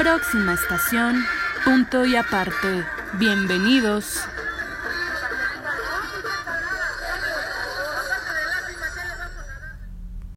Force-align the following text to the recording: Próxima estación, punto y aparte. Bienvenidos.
Próxima 0.00 0.54
estación, 0.54 1.22
punto 1.62 2.06
y 2.06 2.16
aparte. 2.16 2.86
Bienvenidos. 3.18 4.22